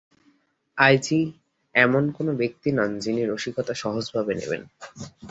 I 0.77 0.95
G 0.97 1.19
এমন 1.75 2.03
কোনো 2.17 2.31
ব্যক্তি 2.37 2.69
নন, 2.71 2.91
যিনি 2.99 3.21
রসিকতা 3.25 3.73
সহজভাবে 3.73 4.33
নেবেন। 4.35 4.61